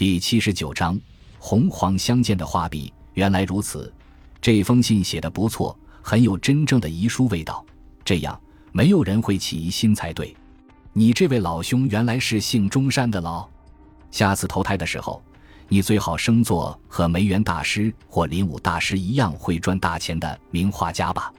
[0.00, 0.98] 第七十九章
[1.38, 3.92] 红黄相间的画笔，原来如此。
[4.40, 7.62] 这封信写的不错，很有真正的遗书味道。
[8.02, 8.40] 这样，
[8.72, 10.34] 没有人会起疑心才对。
[10.94, 13.46] 你这位老兄原来是姓中山的喽。
[14.10, 15.22] 下次投胎的时候，
[15.68, 21.30] 你最好生做和梅园大师或林武大师一样会赚大钱的名画家吧。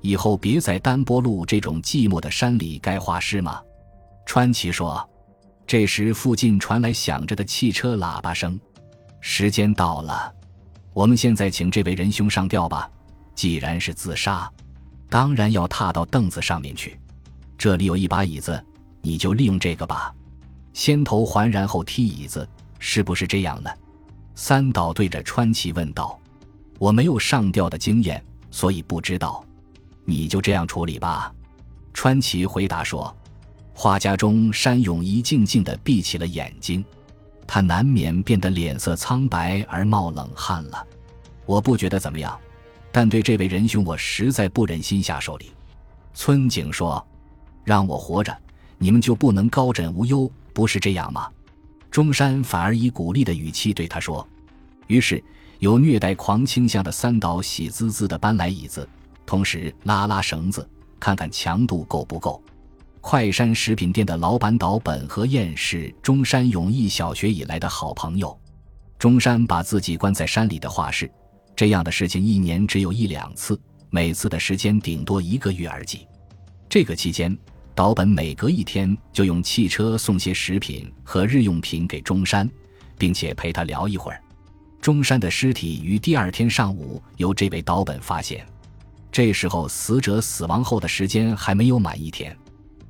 [0.00, 3.60] 以后别在丹波路这种寂寞的山里盖画室吗？
[4.24, 5.06] 川崎说。
[5.68, 8.58] 这时，附近传来响着的汽车喇叭声。
[9.20, 10.32] 时间到了，
[10.94, 12.90] 我们现在请这位仁兄上吊吧。
[13.34, 14.50] 既然是自杀，
[15.10, 16.98] 当然要踏到凳子上面去。
[17.58, 18.64] 这里有一把椅子，
[19.02, 20.10] 你就利用这个吧。
[20.72, 22.48] 先头环，然后踢椅子，
[22.78, 23.70] 是不是这样呢？
[24.34, 26.18] 三岛对着川崎问道
[26.80, 29.44] ：“我没有上吊的经验，所以不知道。
[30.06, 31.30] 你就这样处理吧。”
[31.92, 33.14] 川崎回答说。
[33.80, 36.84] 画家中山永一静静地闭起了眼睛，
[37.46, 40.84] 他难免变得脸色苍白而冒冷汗了。
[41.46, 42.36] 我不觉得怎么样，
[42.90, 45.52] 但对这位仁兄，我实在不忍心下手里。
[46.12, 47.06] 村井说
[47.62, 48.36] ：“让我活着，
[48.78, 51.30] 你们就不能高枕无忧，不是这样吗？”
[51.88, 54.26] 中山反而以鼓励的语气对他说。
[54.88, 55.22] 于是，
[55.60, 58.88] 有虐待狂倾向的三岛喜滋滋地搬来椅子，
[59.24, 62.42] 同时拉拉绳子，看看强度够不够。
[63.10, 68.38] 快山食品店的老板岛本和彦是中山永义小学以来的好朋友。
[68.98, 71.10] 中山把自己关在山里的画室，
[71.56, 76.06] 这样的事情一年只有一两次，每次的时间顶多一个月而已。
[76.68, 77.34] 这个期间，
[77.74, 82.46] 岛本每隔一天就用汽车送些食品和日用品给中山，
[82.98, 84.20] 并且陪他聊一会儿。
[84.82, 88.46] 中山的尸体于第二天上午由这位岛本发现，
[89.10, 92.36] 这时候死者死亡后的时间还没有满一天。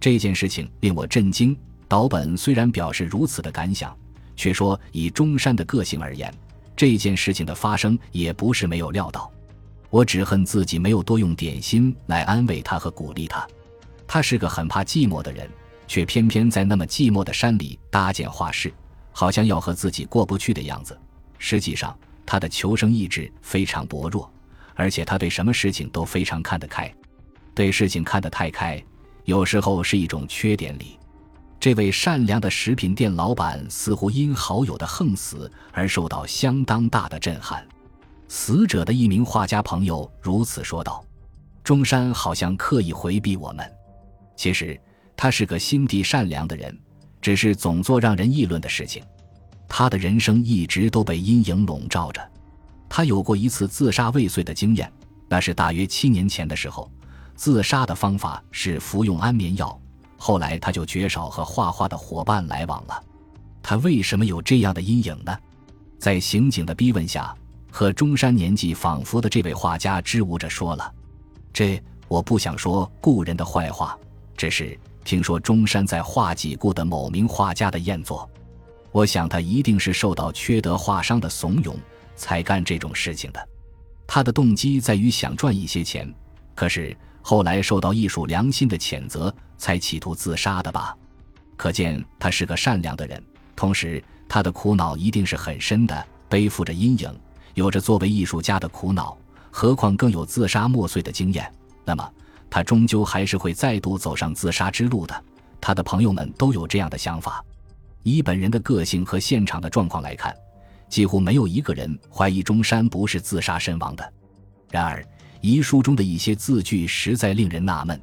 [0.00, 1.56] 这件事情令我震惊。
[1.86, 3.94] 岛本虽然表示如此的感想，
[4.34, 6.32] 却说以中山的个性而言，
[6.74, 9.30] 这件事情的发生也不是没有料到。
[9.90, 13.46] 我只恨自己没有多用点心来安慰他和鼓励他。
[14.06, 15.50] 他是个很怕寂寞的人，
[15.86, 18.72] 却偏偏在那么寂寞的山里搭建画室，
[19.12, 20.96] 好像要和自己过不去的样子。
[21.38, 24.32] 实际上，他的求生意志非常薄弱，
[24.76, 26.92] 而且他对什么事情都非常看得开，
[27.52, 28.80] 对事情看得太开。
[29.30, 30.98] 有时候是一种缺点里，
[31.60, 37.64] 这位善良的食品店老板似乎因好友的横死而受到相当大的震撼。
[38.26, 41.04] 死者的一名画家朋友如此说道
[41.62, 43.64] ：“中山好像刻意回避我们，
[44.34, 44.76] 其实
[45.16, 46.76] 他是个心地善良的人，
[47.22, 49.00] 只是总做让人议论的事情。
[49.68, 52.20] 他的人生一直都被阴影笼罩着。
[52.88, 54.92] 他有过一次自杀未遂的经验，
[55.28, 56.90] 那是大约七年前的时候。”
[57.40, 59.80] 自杀的方法是服用安眠药，
[60.18, 63.02] 后来他就绝少和画画的伙伴来往了。
[63.62, 65.34] 他为什么有这样的阴影呢？
[65.98, 67.34] 在刑警的逼问下，
[67.70, 70.92] 和中山年纪仿佛的这位画家支吾着说了
[71.50, 73.98] ：“这我不想说故人的坏话，
[74.36, 78.28] 只是听说中山在画己故的某名画家的艳作，
[78.92, 81.74] 我想他一定是受到缺德画商的怂恿
[82.14, 83.48] 才干这种事情的。
[84.06, 86.14] 他的动机在于想赚一些钱，
[86.54, 90.96] 可是。”后来受到艺术良心的谴责，才企图自杀的吧？
[91.56, 93.22] 可见他是个善良的人。
[93.54, 97.20] 同时，他的苦恼一定是很深的，背负着阴影，
[97.54, 99.16] 有着作为艺术家的苦恼，
[99.50, 101.52] 何况更有自杀莫遂的经验。
[101.84, 102.12] 那么，
[102.48, 105.24] 他终究还是会再度走上自杀之路的。
[105.60, 107.44] 他的朋友们都有这样的想法。
[108.02, 110.34] 以本人的个性和现场的状况来看，
[110.88, 114.12] 几乎没有一个人怀疑中山不是自杀身亡的。
[114.70, 115.04] 然而，
[115.40, 117.98] 遗书中的一些字句实在令人纳闷。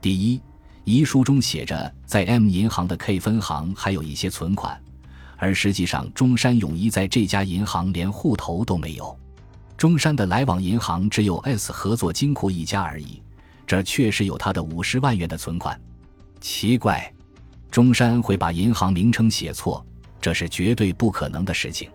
[0.00, 0.40] 第一，
[0.82, 4.80] 遗书中写着在 M 银行的 K 分行还有一些存款，
[5.36, 9.16] 而实际上中山永一在这家银行连户头都没有。
[9.76, 13.22] 中山的来往银行只有 S 合作金库一家而已，
[13.66, 15.80] 这确实有他的五十万元的存款。
[16.40, 17.12] 奇怪，
[17.70, 19.84] 中山会把银行名称写错，
[20.20, 21.88] 这是绝对不可能的事情。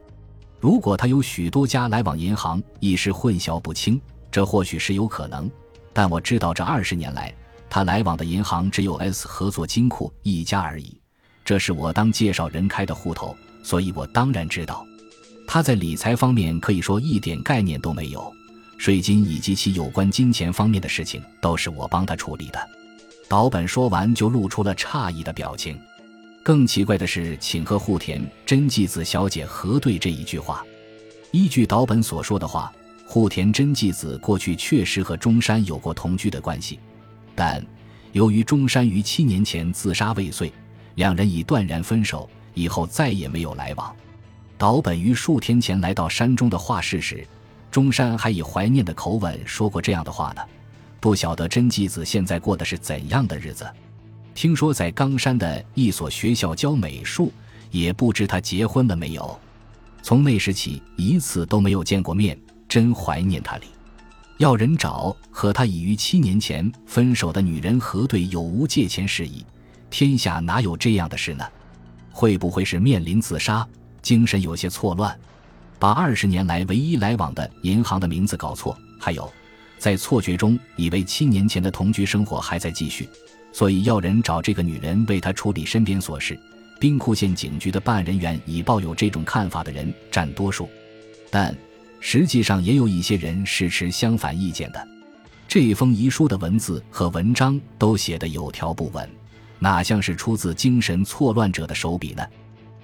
[0.60, 4.00] 如果他有许多家来往银行，一时混淆不清。
[4.32, 5.50] 这或许是有可能，
[5.92, 7.34] 但我知道这二十年来，
[7.70, 11.00] 他来往的银行只有 S 合作金库一家而已。
[11.44, 14.86] 这是我当介绍人开的户头，所以我当然知道，
[15.48, 18.32] 他在理财方面可以说一点概念都没有。
[18.78, 22.70] 税金以及其有关金钱方面的事情都是我帮他处理的。
[23.28, 25.78] 岛本说完就露出了诧异的表情。
[26.44, 30.64] 更奇怪的是，请和户田真纪子小姐核对这一句话。
[31.32, 32.72] 依据岛本所说的话。
[33.12, 36.78] 户田真纪子过去确实和中山有过同居的关系，
[37.34, 37.66] 但
[38.12, 40.54] 由于中山于七年前自杀未遂，
[40.94, 43.92] 两人已断然分手，以后再也没有来往。
[44.60, 47.26] 岛本于数天前来到山中的画室时，
[47.72, 50.42] 中山还以怀念的口吻说过这样的话呢。
[51.00, 53.68] 不晓得真纪子现在过的是怎样的日子？
[54.36, 57.34] 听说在冈山的一所学校教美术，
[57.72, 59.40] 也不知他结婚了没有。
[60.04, 63.66] 从那时起，一次都没有见过面，真怀念他哩。
[64.38, 69.46] 要人找和他已于七年前分手的女人核对有无借钱事宜，
[69.90, 71.46] 天下哪有这样的事呢？
[72.12, 73.68] 会不会是面临自杀？
[74.02, 75.18] 精神有些错乱，
[75.78, 79.30] 把二十年来唯一来往的银行的名字搞错，还有，
[79.78, 83.10] 在错觉中以为七年前的同居生活还在继续，
[83.52, 86.40] 所以要人找这个女人为他处理身边琐事。
[86.80, 90.70] 兵库县警局的办案人员以抱有这种看法的人占多数，
[91.30, 91.54] 但
[92.00, 94.88] 实际上也有一些人是持相反意见的。
[95.48, 99.10] 这封遗书的文字和文章都写得有条不紊，
[99.58, 102.24] 哪像是出自精神错乱者的手笔呢？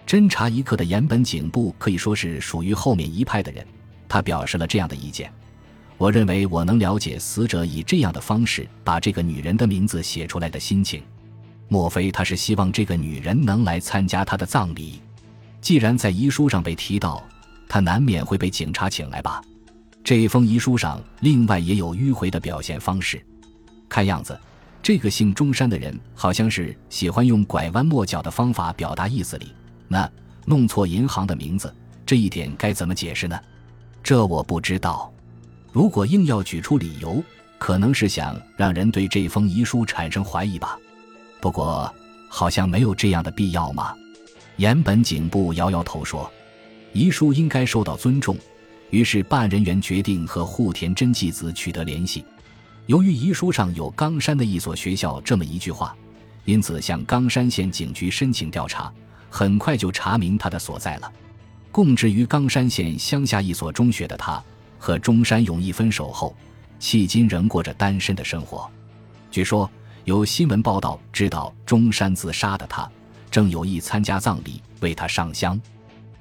[0.07, 3.65] 侦查一课的岩本警部可以说是属于后面一派的人，
[4.07, 5.31] 他表示了这样的意见：
[5.97, 11.01] 我认为我能了解死者以这样的方式把这个女人的名字写出来的心情。
[11.67, 15.01] 莫非他是希望这个女人能来参加他的葬礼？
[15.61, 17.23] 既然在遗书上被提到，
[17.67, 19.41] 他难免会被警察请来吧？
[20.03, 23.19] 这封遗书上另外也有迂回的表现方式，
[23.89, 24.39] 看样子，
[24.83, 29.51] 这个姓中山的人好像是喜欢用拐弯抹角的方法表达意思里。
[29.87, 30.09] 那
[30.45, 31.73] 弄错银行的名字
[32.05, 33.39] 这一点该怎么解释呢？
[34.03, 35.11] 这我不知道。
[35.71, 37.23] 如果硬要举出理由，
[37.57, 40.77] 可能是想让人对这封遗书产生怀疑吧。
[41.41, 41.91] 不过，
[42.29, 43.93] 好像没有这样的必要嘛。
[44.57, 46.31] 岩本警部摇摇头说
[46.95, 48.35] ：“遗书应该受到尊重。”
[48.89, 52.23] 于是办案人员决定和户田真纪子取得联系。
[52.85, 55.93] 由于遗书上有冈山的一所学校这么一句话，
[56.45, 58.91] 因此向冈山县警局申请调查。
[59.29, 61.11] 很快就查明他的所在了。
[61.69, 64.41] 供职于冈山县乡下一所中学的他，
[64.79, 66.33] 和中山勇一分手后，
[66.79, 68.69] 迄今仍过着单身的生活。
[69.29, 69.69] 据说
[70.05, 72.89] 有新闻报道知道中山自杀的他，
[73.29, 75.59] 正有意参加葬礼为他上香。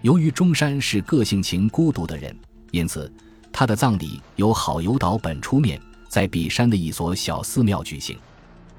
[0.05, 2.37] 由于中山是个性情孤独的人，
[2.73, 3.11] 因此
[3.51, 5.81] 他的葬礼由好友岛本出面，
[6.11, 8.15] 在比山的一所小寺庙举行。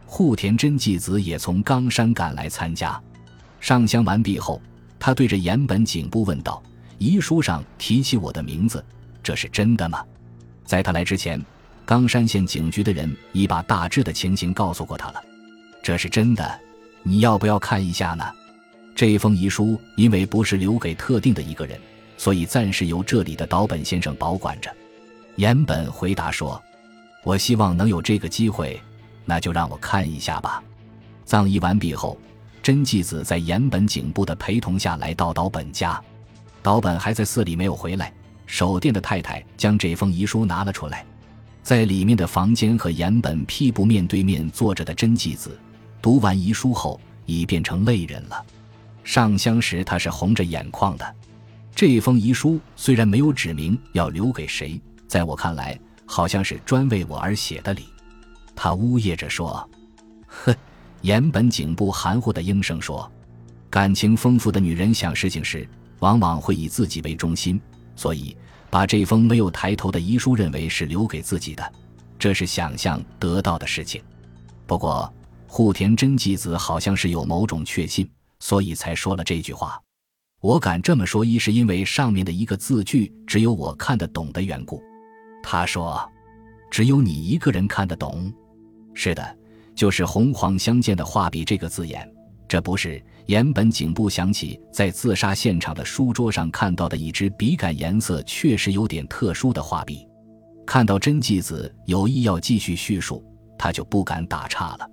[0.06, 3.02] 户田真纪子也从冈山赶来参加。
[3.60, 4.62] 上香完毕后，
[5.00, 6.62] 他对着岩本警部问道
[7.00, 8.86] ：“遗书上提起我的名字，
[9.24, 10.06] 这是真的吗？”
[10.64, 11.44] 在他来之前，
[11.88, 15.20] 冈山县警局的人已把大致的情形告诉过他了。
[15.82, 16.60] 这是真的，
[17.02, 18.24] 你要不要看一下呢？
[18.96, 21.78] 这封遗书因为不是留给特定的一个人，
[22.18, 24.74] 所以暂时由这里的岛本先生保管着。
[25.36, 26.60] 岩本回答说
[27.24, 28.82] ：“我希望能有这个机会，
[29.26, 30.64] 那就让我看一下吧。”
[31.26, 32.18] 葬仪完毕后。
[32.64, 36.02] 真纪子在岩本警部的陪同下来到岛本家，
[36.64, 38.12] 岛本还在寺里没有回来。
[38.48, 41.06] 守殿的太太将这封遗书拿了出来，
[41.62, 45.56] 在里面的房间和岩本屁股面对面坐着的真纪子，
[46.02, 48.44] 读完遗书后已变成泪人了。
[49.06, 51.16] 上香时他是红着眼眶的。
[51.74, 57.86] 这封遗书虽然没有指明要留给谁，在我看来好像是专为我而写的礼。
[58.54, 59.70] 他呜咽着说
[60.28, 60.54] ：“呵。”
[61.02, 63.10] 岩本警部含糊的应声说
[63.70, 65.70] ：“感情丰富的女人想事情时，
[66.00, 67.62] 往往会以自己为中心，
[67.96, 68.36] 所以
[68.72, 71.74] 把这封没有抬头的遗书认为是留给自己的，
[72.18, 74.02] 这是想象得到的事情。
[74.66, 75.14] 不过，
[75.46, 78.10] 户田真纪子好像是有某种确信，
[78.46, 79.82] 所以才说了这句话。
[80.40, 84.80] 我敢这么说，一是因为上面的一个字句只有我看得懂的缘故。
[85.42, 86.08] 他说
[86.70, 88.32] ：‘只有你一个人看得懂。’
[88.94, 89.38] 是的。”
[89.74, 92.10] 就是红黄相间的画笔这个字眼，
[92.48, 100.08] 这不是岩本警部想起在自杀现场的书桌上看到的一支笔杆颜色确实有点特殊的画笔。
[100.68, 103.26] 看到真纪子有意要继续叙述，
[103.58, 104.88] 他就不敢打岔了。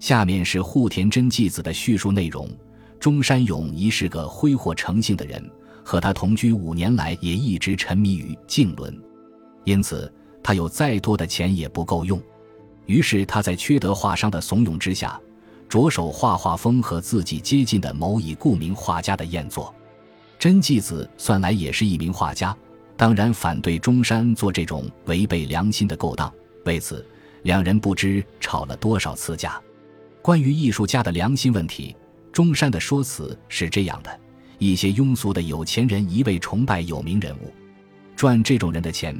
[0.00, 2.50] 下面是户田真纪子的叙述内容：
[2.98, 5.50] 中山勇一是个挥霍成性的人，
[5.84, 8.98] 和他同居五年来也一直沉迷于竞轮，
[9.64, 10.12] 因此
[10.42, 12.20] 他有再多的钱也不够用。
[12.86, 15.20] 于是他在缺德画商的怂恿之下，
[15.68, 19.74] 着手画画风和自己接近的某已故名画家的赝作。
[20.38, 22.56] 真纪子算来也是一名画家，
[22.96, 26.32] 当然反对中山做这种违背良心的勾当。
[26.64, 27.04] 为此，
[27.42, 29.60] 两人不知吵了多少次架。
[30.22, 31.96] 关于艺术家的良心问题，
[32.36, 34.20] 中山的说辞是这样的：
[34.58, 37.50] 一些庸俗的有钱人一味崇拜有名人物，
[38.14, 39.18] 赚这种人的钱，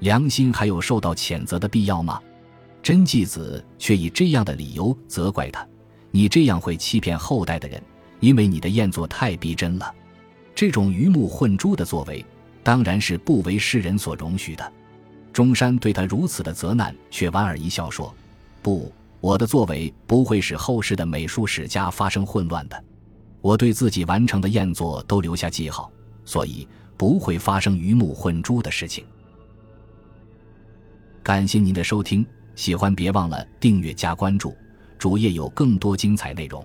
[0.00, 2.20] 良心还有受到谴责的必要吗？
[2.82, 5.64] 真纪子却以这样的理由责怪他
[6.10, 7.80] ：“你这样会欺骗后代的人，
[8.18, 9.94] 因为你的赝作太逼真了。”
[10.52, 12.26] 这种鱼目混珠的作为，
[12.64, 14.72] 当然是不为世人所容许的。
[15.32, 18.12] 中山对他如此的责难，却莞尔一笑说
[18.60, 22.84] ：“不，我的作为不会使后世的美术史家发生混乱的。
[23.40, 25.90] 我对自己完成的赝作都留下记号，
[26.24, 29.04] 所以不会发生鱼目混珠的事情。”
[31.22, 34.56] 感谢您的收听，喜欢别忘了订阅加关注，
[34.98, 36.64] 主页有更多精彩内容。